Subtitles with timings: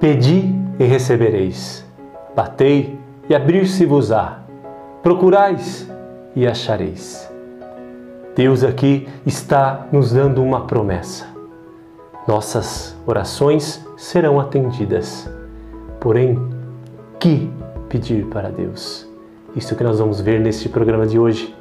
[0.00, 1.84] Pedi e recebereis,
[2.36, 2.96] batei
[3.28, 4.44] e abrir-se-vos-á,
[5.02, 5.90] procurais
[6.36, 7.28] e achareis.
[8.36, 11.26] Deus aqui está nos dando uma promessa.
[12.28, 15.28] Nossas orações serão atendidas.
[15.98, 16.38] Porém,
[17.18, 17.50] que
[17.88, 19.04] pedir para Deus?
[19.56, 21.52] Isso que nós vamos ver neste programa de hoje.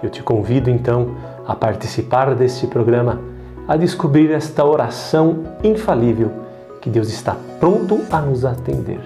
[0.00, 3.20] Eu te convido então a participar deste programa,
[3.66, 6.42] a descobrir esta oração infalível
[6.82, 9.00] que Deus está pronto a nos atender.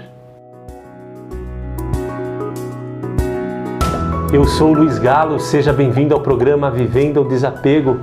[4.32, 7.98] Eu sou Luiz Galo, seja bem-vindo ao programa Vivendo o Desapego.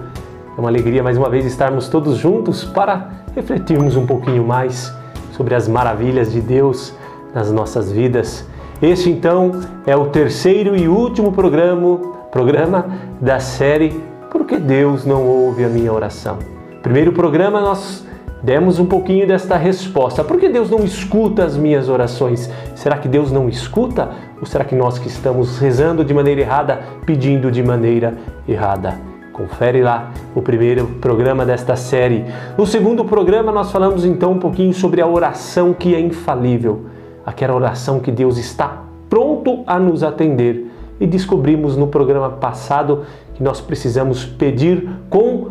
[0.55, 4.93] É uma alegria mais uma vez estarmos todos juntos para refletirmos um pouquinho mais
[5.31, 6.93] sobre as maravilhas de Deus
[7.33, 8.47] nas nossas vidas.
[8.79, 11.97] Este então é o terceiro e último programa,
[12.31, 12.85] programa
[13.19, 16.37] da série Por que Deus não ouve a minha oração?
[16.83, 18.05] Primeiro programa nós
[18.43, 20.21] demos um pouquinho desta resposta.
[20.21, 22.51] Por que Deus não escuta as minhas orações?
[22.75, 24.09] Será que Deus não escuta?
[24.39, 28.99] Ou será que nós que estamos rezando de maneira errada, pedindo de maneira errada?
[29.31, 32.25] Confere lá o primeiro programa desta série.
[32.57, 36.85] No segundo programa, nós falamos então um pouquinho sobre a oração que é infalível,
[37.25, 40.69] aquela oração que Deus está pronto a nos atender.
[40.99, 45.47] E descobrimos no programa passado que nós precisamos pedir com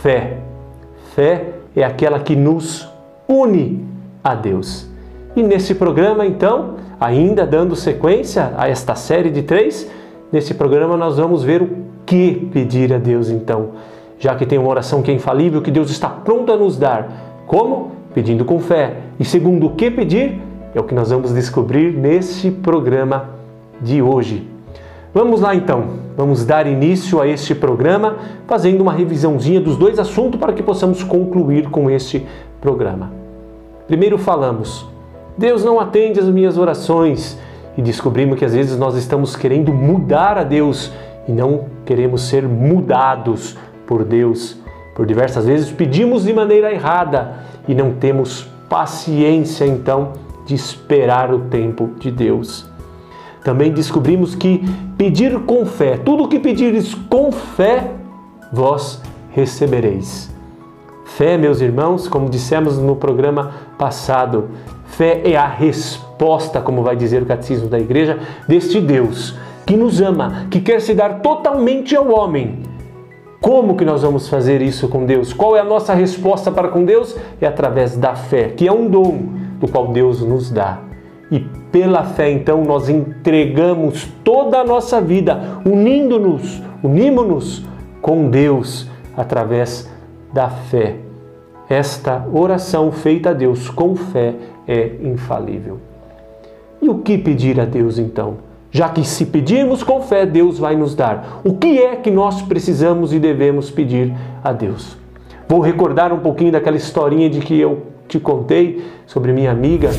[0.00, 0.38] fé.
[1.14, 2.88] Fé é aquela que nos
[3.28, 3.84] une
[4.22, 4.88] a Deus.
[5.34, 9.90] E nesse programa, então, ainda dando sequência a esta série de três,
[10.30, 11.70] nesse programa nós vamos ver o
[12.04, 13.70] que pedir a Deus, então,
[14.18, 17.42] já que tem uma oração que é infalível, que Deus está pronto a nos dar.
[17.46, 17.92] Como?
[18.14, 18.96] Pedindo com fé.
[19.18, 20.38] E segundo, o que pedir?
[20.74, 23.30] É o que nós vamos descobrir neste programa
[23.80, 24.51] de hoje.
[25.14, 25.84] Vamos lá então,
[26.16, 31.02] vamos dar início a este programa fazendo uma revisãozinha dos dois assuntos para que possamos
[31.02, 32.26] concluir com este
[32.62, 33.12] programa.
[33.86, 34.86] Primeiro falamos,
[35.36, 37.38] Deus não atende as minhas orações
[37.76, 40.90] e descobrimos que às vezes nós estamos querendo mudar a Deus
[41.28, 43.54] e não queremos ser mudados
[43.86, 44.56] por Deus.
[44.96, 47.34] Por diversas vezes pedimos de maneira errada
[47.68, 50.12] e não temos paciência então
[50.46, 52.71] de esperar o tempo de Deus.
[53.44, 54.62] Também descobrimos que
[54.96, 57.90] pedir com fé, tudo o que pedires com fé,
[58.52, 60.30] vós recebereis.
[61.04, 64.50] Fé, meus irmãos, como dissemos no programa passado,
[64.86, 69.34] fé é a resposta, como vai dizer o catecismo da igreja, deste Deus
[69.66, 72.60] que nos ama, que quer se dar totalmente ao homem.
[73.40, 75.32] Como que nós vamos fazer isso com Deus?
[75.32, 77.16] Qual é a nossa resposta para com Deus?
[77.40, 79.18] É através da fé, que é um dom
[79.58, 80.91] do qual Deus nos dá.
[81.32, 87.64] E pela fé, então, nós entregamos toda a nossa vida, unindo-nos, unimos-nos
[88.02, 89.90] com Deus através
[90.30, 90.96] da fé.
[91.70, 94.34] Esta oração feita a Deus com fé
[94.68, 95.78] é infalível.
[96.82, 98.52] E o que pedir a Deus então?
[98.70, 101.40] Já que se pedirmos com fé, Deus vai nos dar.
[101.42, 104.12] O que é que nós precisamos e devemos pedir
[104.44, 104.98] a Deus?
[105.48, 109.90] Vou recordar um pouquinho daquela historinha de que eu te contei sobre minha amiga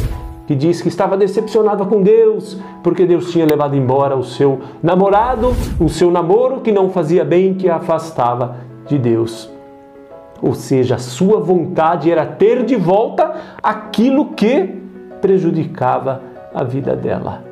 [0.46, 5.54] que diz que estava decepcionada com Deus, porque Deus tinha levado embora o seu namorado,
[5.80, 9.50] o seu namoro que não fazia bem, que a afastava de Deus.
[10.42, 14.82] Ou seja, a sua vontade era ter de volta aquilo que
[15.22, 16.22] prejudicava
[16.54, 17.44] a vida dela.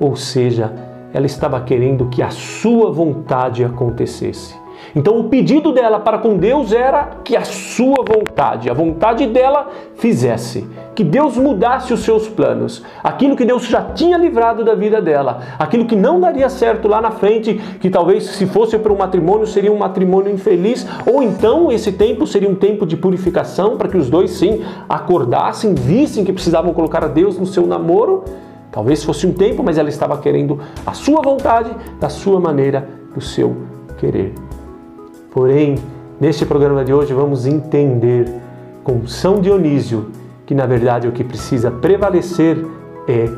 [0.00, 0.72] Ou seja,
[1.12, 4.63] ela estava querendo que a sua vontade acontecesse.
[4.94, 9.68] Então o pedido dela para com Deus era que a sua vontade, a vontade dela,
[9.96, 10.66] fizesse.
[10.94, 12.84] Que Deus mudasse os seus planos.
[13.02, 15.40] Aquilo que Deus já tinha livrado da vida dela.
[15.58, 19.46] Aquilo que não daria certo lá na frente, que talvez se fosse para um matrimônio
[19.46, 20.86] seria um matrimônio infeliz.
[21.06, 25.74] Ou então esse tempo seria um tempo de purificação para que os dois sim acordassem,
[25.74, 28.24] vissem que precisavam colocar a Deus no seu namoro.
[28.70, 31.70] Talvez fosse um tempo, mas ela estava querendo a sua vontade,
[32.00, 33.56] da sua maneira, do seu
[33.98, 34.34] querer.
[35.34, 35.74] Porém,
[36.20, 38.32] neste programa de hoje vamos entender
[38.84, 40.12] com São Dionísio
[40.46, 42.64] que na verdade o que precisa prevalecer
[43.08, 43.28] é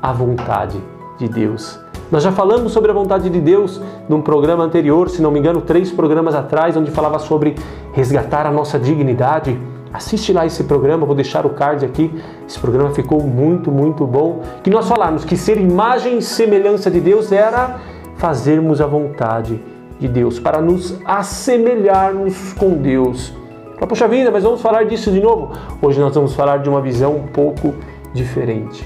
[0.00, 0.80] a vontade
[1.18, 1.78] de Deus.
[2.10, 5.60] Nós já falamos sobre a vontade de Deus num programa anterior, se não me engano,
[5.60, 7.54] três programas atrás, onde falava sobre
[7.92, 9.58] resgatar a nossa dignidade.
[9.92, 12.10] Assiste lá esse programa, vou deixar o card aqui.
[12.48, 14.40] Esse programa ficou muito, muito bom.
[14.62, 17.78] Que nós falamos que ser imagem e semelhança de Deus era
[18.16, 19.60] fazermos a vontade
[20.02, 23.32] de Deus, para nos assemelharmos com Deus.
[23.78, 25.52] Mas, poxa vida, mas vamos falar disso de novo?
[25.80, 27.74] Hoje nós vamos falar de uma visão um pouco
[28.12, 28.84] diferente.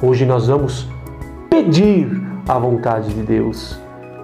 [0.00, 0.88] Hoje nós vamos
[1.50, 2.08] pedir
[2.48, 3.78] a vontade de Deus.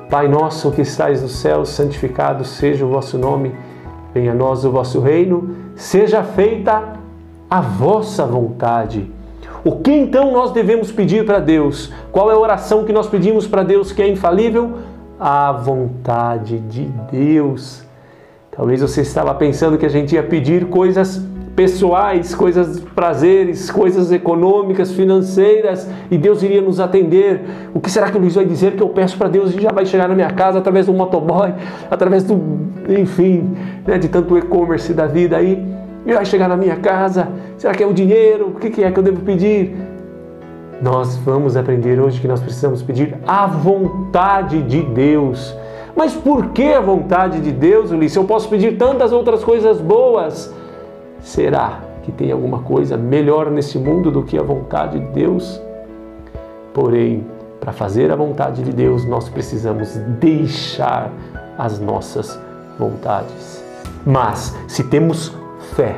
[0.09, 3.53] Pai nosso que estais no céu, santificado seja o vosso nome,
[4.15, 6.95] venha a nós o vosso reino, seja feita
[7.49, 9.11] a vossa vontade.
[9.65, 11.93] O que então nós devemos pedir para Deus?
[12.11, 14.79] Qual é a oração que nós pedimos para Deus que é infalível?
[15.21, 17.85] A vontade de Deus.
[18.51, 21.23] Talvez você estava pensando que a gente ia pedir coisas
[21.55, 27.43] pessoais, coisas prazeres, coisas econômicas, financeiras, e Deus iria nos atender.
[27.75, 29.71] O que será que o Luiz vai dizer que eu peço para Deus e já
[29.71, 31.53] vai chegar na minha casa através do motoboy,
[31.91, 32.41] através do,
[32.89, 33.55] enfim,
[33.87, 35.63] né, de tanto e-commerce da vida aí,
[36.07, 37.29] e vai chegar na minha casa?
[37.59, 38.49] Será que é o dinheiro?
[38.49, 39.77] O que é que eu devo pedir?
[40.81, 45.55] Nós vamos aprender hoje que nós precisamos pedir a vontade de Deus.
[45.95, 48.17] Mas por que a vontade de Deus, Ulisses?
[48.17, 50.55] Eu posso pedir tantas outras coisas boas.
[51.21, 55.61] Será que tem alguma coisa melhor nesse mundo do que a vontade de Deus?
[56.73, 57.27] Porém,
[57.61, 61.13] para fazer a vontade de Deus, nós precisamos deixar
[61.59, 62.41] as nossas
[62.79, 63.63] vontades.
[64.07, 65.35] Mas, se temos
[65.77, 65.97] fé,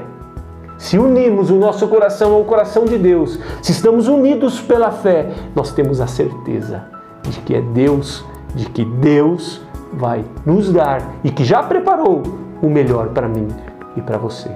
[0.83, 5.73] se unimos o nosso coração ao coração de Deus, se estamos unidos pela fé, nós
[5.73, 6.83] temos a certeza
[7.23, 9.63] de que é Deus, de que Deus
[9.93, 12.25] vai nos dar e que já preparou
[12.61, 13.47] o melhor para mim
[13.97, 14.51] e para você.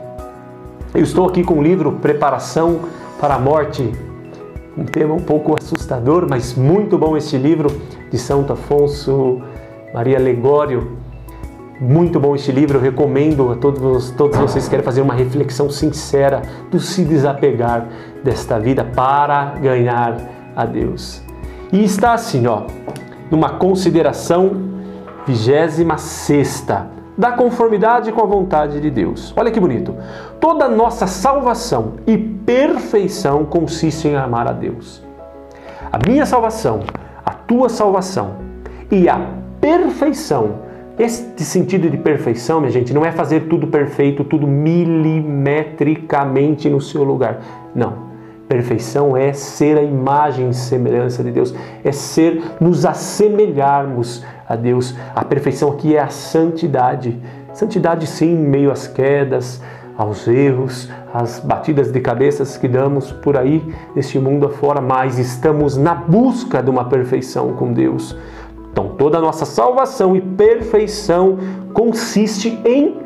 [0.93, 2.81] Eu estou aqui com o livro Preparação
[3.21, 3.93] para a Morte,
[4.77, 7.69] um tema um pouco assustador, mas muito bom este livro
[8.11, 9.41] de Santo Afonso
[9.95, 11.06] Maria Legório.
[11.79, 15.69] Muito bom este livro, eu recomendo a todos, todos vocês que querem fazer uma reflexão
[15.69, 16.41] sincera
[16.71, 17.87] do se desapegar
[18.25, 20.17] desta vida para ganhar
[20.57, 21.23] a Deus.
[21.71, 22.63] E está assim, ó,
[23.31, 24.53] numa consideração
[25.27, 26.89] vigésima sexta
[27.19, 29.35] da conformidade com a vontade de Deus.
[29.37, 29.95] Olha que bonito.
[30.41, 35.03] Toda nossa salvação e perfeição consiste em amar a Deus.
[35.93, 36.81] A minha salvação,
[37.23, 38.37] a tua salvação
[38.91, 39.21] e a
[39.61, 40.66] perfeição.
[40.99, 47.05] Este sentido de perfeição, minha gente, não é fazer tudo perfeito, tudo milimetricamente no seu
[47.05, 47.43] lugar.
[47.75, 48.07] Não.
[48.49, 51.55] Perfeição é ser a imagem e semelhança de Deus,
[51.85, 54.97] é ser nos assemelharmos a Deus.
[55.15, 57.21] A perfeição aqui é a santidade.
[57.53, 59.61] Santidade sim, em meio às quedas,
[59.99, 63.63] aos erros, às batidas de cabeças que damos por aí
[63.95, 68.17] neste mundo afora, mas estamos na busca de uma perfeição com Deus.
[68.77, 71.39] Então, toda a nossa salvação e perfeição
[71.73, 72.99] consiste em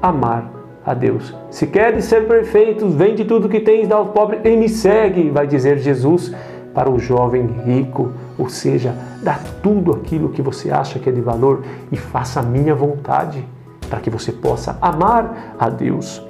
[0.00, 0.48] amar
[0.86, 1.34] a Deus.
[1.50, 5.48] Se queres ser perfeitos, vende tudo que tens, dá ao pobre e me segue, vai
[5.48, 6.32] dizer Jesus
[6.72, 8.12] para o jovem rico.
[8.38, 12.44] Ou seja, dá tudo aquilo que você acha que é de valor e faça a
[12.44, 13.44] minha vontade,
[13.88, 16.24] para que você possa amar a Deus.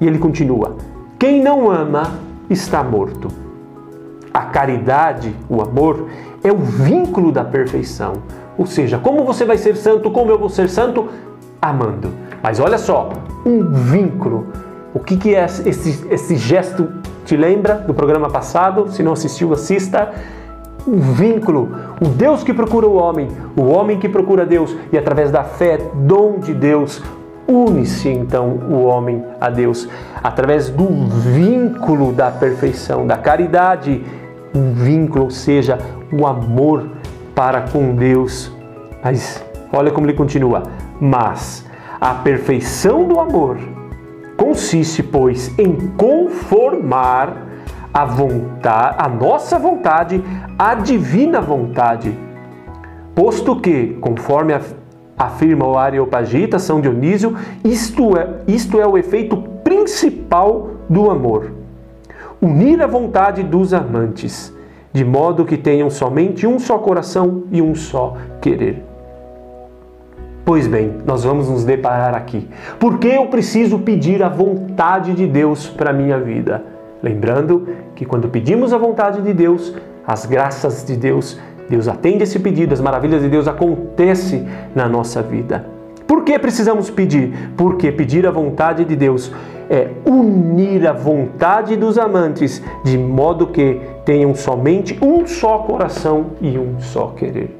[0.00, 0.76] E ele continua:
[1.18, 2.18] quem não ama
[2.48, 3.28] está morto.
[4.32, 6.08] A caridade, o amor,
[6.44, 8.14] é o vínculo da perfeição.
[8.58, 11.08] Ou seja, como você vai ser santo, como eu vou ser santo?
[11.60, 12.10] Amando.
[12.42, 13.10] Mas olha só,
[13.46, 14.48] um vínculo.
[14.94, 16.88] O que, que é esse, esse gesto?
[17.24, 18.90] Te lembra do programa passado?
[18.90, 20.12] Se não assistiu, assista.
[20.86, 21.70] Um vínculo.
[22.00, 25.78] O Deus que procura o homem, o homem que procura Deus, e através da fé,
[25.94, 27.00] dom de Deus,
[27.46, 29.88] une-se então o homem a Deus.
[30.22, 34.04] Através do vínculo da perfeição, da caridade,
[34.54, 35.78] um vínculo, ou seja,
[36.12, 36.90] o amor
[37.34, 38.52] para com Deus.
[39.02, 40.62] Mas olha como ele continua.
[41.00, 41.66] Mas
[42.00, 43.58] a perfeição do amor
[44.36, 47.48] consiste, pois, em conformar
[47.92, 50.22] a vontade, a nossa vontade
[50.58, 52.16] à divina vontade.
[53.14, 54.58] Posto que, conforme
[55.16, 61.52] afirma o Areopagita, São Dionísio, isto é, isto é o efeito principal do amor.
[62.40, 64.52] Unir a vontade dos amantes,
[64.92, 68.84] de modo que tenham somente um só coração e um só querer.
[70.44, 72.48] Pois bem, nós vamos nos deparar aqui.
[72.78, 76.64] Por que eu preciso pedir a vontade de Deus para a minha vida?
[77.02, 79.74] Lembrando que quando pedimos a vontade de Deus,
[80.06, 85.22] as graças de Deus, Deus atende esse pedido, as maravilhas de Deus acontecem na nossa
[85.22, 85.64] vida.
[86.06, 87.52] Por que precisamos pedir?
[87.56, 89.32] Porque pedir a vontade de Deus
[89.72, 96.58] é unir a vontade dos amantes de modo que tenham somente um só coração e
[96.58, 97.58] um só querer.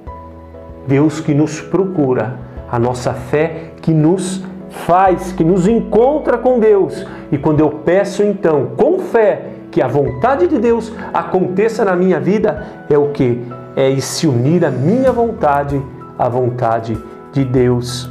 [0.86, 2.38] Deus que nos procura
[2.70, 7.06] a nossa fé que nos faz, que nos encontra com Deus.
[7.30, 12.20] E quando eu peço então, com fé, que a vontade de Deus aconteça na minha
[12.20, 13.40] vida, é o que?
[13.74, 15.80] É se unir a minha vontade
[16.18, 16.94] à vontade
[17.32, 18.10] de Deus.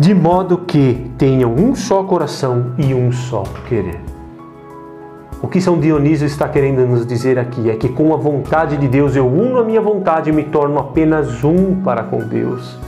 [0.00, 4.00] De modo que tenham um só coração e um só querer.
[5.42, 8.88] O que São Dionísio está querendo nos dizer aqui é que com a vontade de
[8.88, 12.78] Deus eu uno a minha vontade e me torno apenas um para com Deus.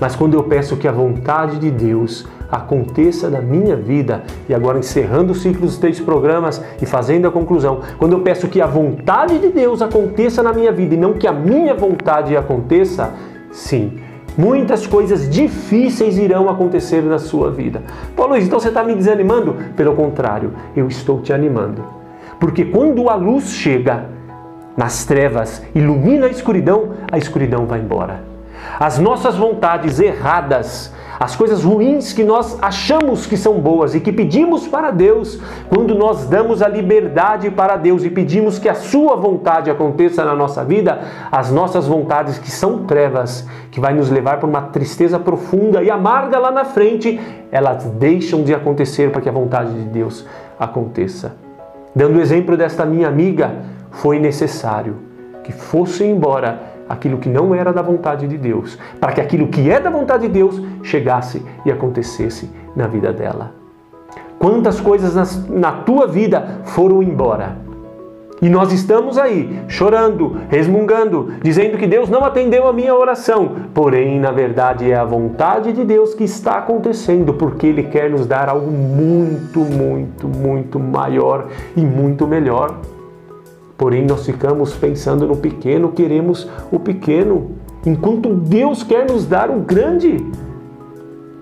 [0.00, 4.22] Mas quando eu peço que a vontade de Deus aconteça na minha vida.
[4.48, 8.46] E agora, encerrando o ciclo dos três programas e fazendo a conclusão, quando eu peço
[8.46, 12.36] que a vontade de Deus aconteça na minha vida e não que a minha vontade
[12.36, 13.14] aconteça,
[13.50, 13.98] sim,
[14.36, 17.82] muitas coisas difíceis irão acontecer na sua vida.
[18.14, 19.56] Paulo Luiz, então você está me desanimando?
[19.76, 21.84] Pelo contrário, eu estou te animando.
[22.38, 24.06] Porque quando a luz chega
[24.76, 28.22] nas trevas, ilumina a escuridão, a escuridão vai embora.
[28.78, 34.12] As nossas vontades erradas, as coisas ruins que nós achamos que são boas e que
[34.12, 39.16] pedimos para Deus, quando nós damos a liberdade para Deus e pedimos que a Sua
[39.16, 41.00] vontade aconteça na nossa vida,
[41.32, 45.90] as nossas vontades que são trevas, que vai nos levar para uma tristeza profunda e
[45.90, 47.18] amarga lá na frente,
[47.50, 50.26] elas deixam de acontecer para que a vontade de Deus
[50.58, 51.34] aconteça.
[51.94, 53.54] Dando o exemplo desta minha amiga,
[53.90, 54.96] foi necessário
[55.42, 59.70] que fosse embora aquilo que não era da vontade de Deus, para que aquilo que
[59.70, 63.52] é da vontade de Deus chegasse e acontecesse na vida dela.
[64.38, 67.66] Quantas coisas na, na tua vida foram embora?
[68.40, 73.56] E nós estamos aí, chorando, resmungando, dizendo que Deus não atendeu a minha oração.
[73.72, 78.26] Porém, na verdade, é a vontade de Deus que está acontecendo, porque Ele quer nos
[78.26, 82.74] dar algo muito, muito, muito maior e muito melhor.
[83.76, 87.50] Porém, nós ficamos pensando no pequeno, queremos o pequeno,
[87.84, 90.16] enquanto Deus quer nos dar o grande.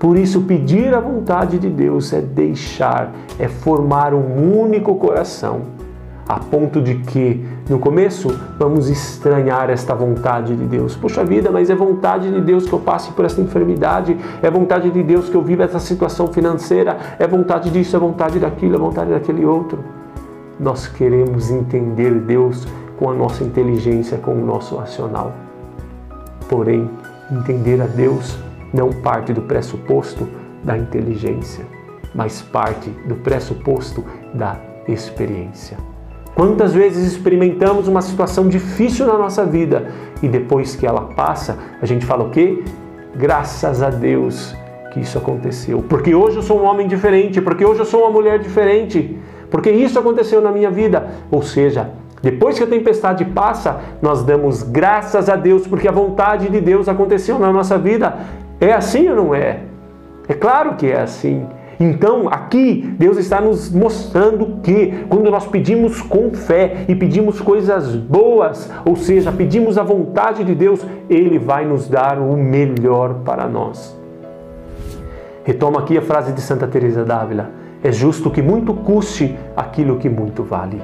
[0.00, 5.62] Por isso, pedir a vontade de Deus é deixar, é formar um único coração,
[6.28, 10.96] a ponto de que, no começo, vamos estranhar esta vontade de Deus.
[10.96, 14.90] Poxa vida, mas é vontade de Deus que eu passe por esta enfermidade, é vontade
[14.90, 18.78] de Deus que eu viva essa situação financeira, é vontade disso, é vontade daquilo, é
[18.78, 19.78] vontade daquele outro
[20.58, 25.32] nós queremos entender Deus com a nossa inteligência, com o nosso racional.
[26.48, 26.88] Porém,
[27.30, 28.38] entender a Deus
[28.72, 30.28] não parte do pressuposto
[30.62, 31.64] da inteligência,
[32.14, 34.56] mas parte do pressuposto da
[34.86, 35.76] experiência.
[36.34, 39.88] Quantas vezes experimentamos uma situação difícil na nossa vida
[40.20, 42.64] e depois que ela passa, a gente fala o quê?
[43.14, 44.54] Graças a Deus
[44.92, 45.84] que isso aconteceu.
[45.88, 49.16] Porque hoje eu sou um homem diferente, porque hoje eu sou uma mulher diferente
[49.54, 51.06] porque isso aconteceu na minha vida.
[51.30, 56.48] Ou seja, depois que a tempestade passa, nós damos graças a Deus porque a vontade
[56.48, 58.16] de Deus aconteceu na nossa vida.
[58.60, 59.60] É assim ou não é?
[60.26, 61.46] É claro que é assim.
[61.78, 67.94] Então, aqui, Deus está nos mostrando que quando nós pedimos com fé e pedimos coisas
[67.94, 73.46] boas, ou seja, pedimos a vontade de Deus, Ele vai nos dar o melhor para
[73.46, 73.96] nós.
[75.44, 80.08] Retoma aqui a frase de Santa Teresa d'Ávila é justo que muito custe aquilo que
[80.08, 80.80] muito vale.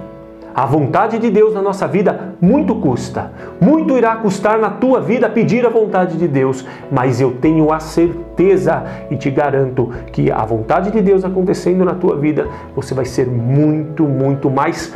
[0.54, 3.32] A vontade de Deus na nossa vida muito custa.
[3.58, 7.80] Muito irá custar na tua vida pedir a vontade de Deus, mas eu tenho a
[7.80, 13.06] certeza e te garanto que a vontade de Deus acontecendo na tua vida, você vai
[13.06, 14.92] ser muito, muito mais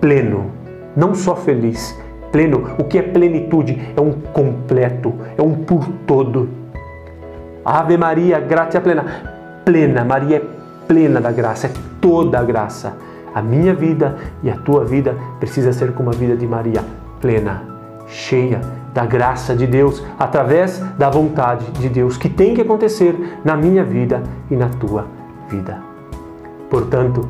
[0.00, 0.50] pleno.
[0.96, 1.96] Não só feliz,
[2.32, 2.70] pleno.
[2.76, 3.78] O que é plenitude?
[3.96, 6.48] É um completo, é um por todo.
[7.64, 9.04] Ave Maria, gratia plena.
[9.64, 10.59] Plena, Maria é
[10.90, 11.70] plena da graça, é
[12.00, 12.96] toda a graça.
[13.32, 16.84] A minha vida e a tua vida precisa ser como a vida de Maria,
[17.20, 17.62] plena,
[18.08, 18.60] cheia
[18.92, 23.84] da graça de Deus, através da vontade de Deus, que tem que acontecer na minha
[23.84, 24.20] vida
[24.50, 25.06] e na tua
[25.48, 25.80] vida.
[26.68, 27.28] Portanto,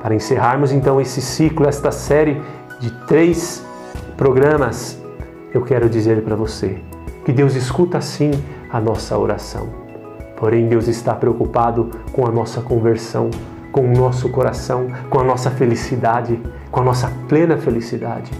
[0.00, 2.40] para encerrarmos então esse ciclo, esta série
[2.78, 3.66] de três
[4.16, 5.02] programas,
[5.52, 6.78] eu quero dizer para você
[7.24, 8.30] que Deus escuta sim
[8.70, 9.79] a nossa oração.
[10.40, 13.28] Porém, Deus está preocupado com a nossa conversão,
[13.70, 18.32] com o nosso coração, com a nossa felicidade, com a nossa plena felicidade.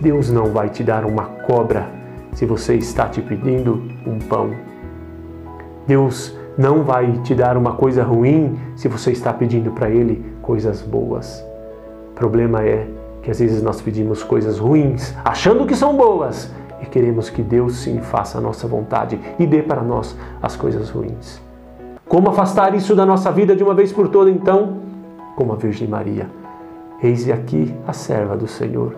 [0.00, 1.86] Deus não vai te dar uma cobra
[2.32, 4.52] se você está te pedindo um pão.
[5.86, 10.80] Deus não vai te dar uma coisa ruim se você está pedindo para Ele coisas
[10.80, 11.44] boas.
[12.10, 12.88] O problema é
[13.22, 17.76] que às vezes nós pedimos coisas ruins, achando que são boas, e queremos que Deus
[17.76, 21.40] sim faça a nossa vontade e dê para nós as coisas ruins.
[22.06, 24.78] Como afastar isso da nossa vida de uma vez por toda, então?
[25.36, 26.28] Como a Virgem Maria.
[27.02, 28.96] Eis aqui a serva do Senhor.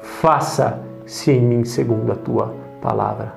[0.00, 3.34] Faça-se em mim segundo a tua palavra.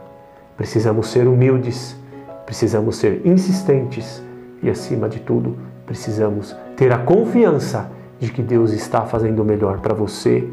[0.56, 1.98] Precisamos ser humildes,
[2.46, 4.24] precisamos ser insistentes
[4.62, 7.89] e, acima de tudo, precisamos ter a confiança
[8.20, 10.48] de que Deus está fazendo o melhor para você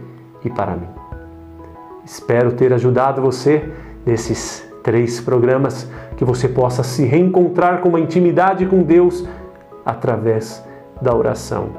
[0.45, 1.04] e para mim.
[2.05, 3.71] Espero ter ajudado você
[4.05, 9.27] nesses três programas, que você possa se reencontrar com uma intimidade com Deus
[9.85, 10.63] através
[11.01, 11.71] da oração.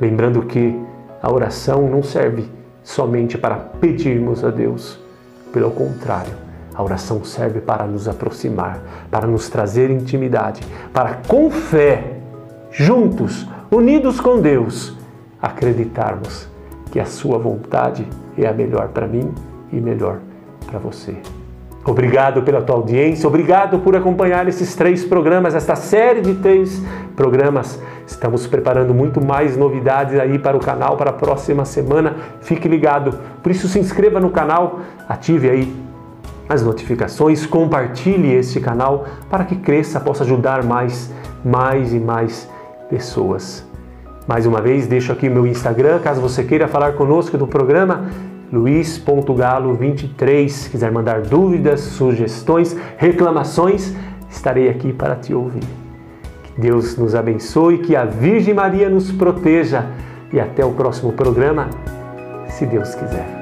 [0.00, 0.78] Lembrando que
[1.20, 2.48] a oração não serve
[2.84, 5.00] somente para pedirmos a Deus,
[5.52, 6.46] pelo contrário,
[6.76, 8.78] A oração serve para nos aproximar,
[9.10, 10.60] para nos trazer intimidade,
[10.92, 12.18] para com fé,
[12.70, 14.94] juntos, unidos com Deus,
[15.40, 16.46] acreditarmos
[16.92, 18.06] que a Sua vontade
[18.36, 19.32] é a melhor para mim
[19.72, 20.18] e melhor
[20.66, 21.16] para você.
[21.84, 26.82] Obrigado pela tua audiência, obrigado por acompanhar esses três programas, esta série de três
[27.14, 27.80] programas.
[28.04, 32.16] Estamos preparando muito mais novidades aí para o canal para a próxima semana.
[32.40, 33.16] Fique ligado.
[33.40, 35.86] Por isso se inscreva no canal, ative aí
[36.48, 41.12] as notificações, compartilhe este canal para que cresça, possa ajudar mais,
[41.44, 42.48] mais e mais
[42.88, 43.64] pessoas.
[44.26, 48.06] Mais uma vez, deixo aqui o meu Instagram, caso você queira falar conosco do programa,
[48.52, 50.48] luiz.galo23.
[50.48, 53.94] Se quiser mandar dúvidas, sugestões, reclamações,
[54.30, 55.64] estarei aqui para te ouvir.
[56.42, 59.86] Que Deus nos abençoe, que a Virgem Maria nos proteja
[60.32, 61.68] e até o próximo programa,
[62.48, 63.35] se Deus quiser.